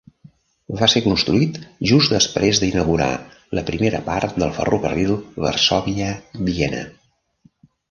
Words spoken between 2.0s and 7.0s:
després d'inaugurar la primera part del ferrocarril Varsòvia-Viena.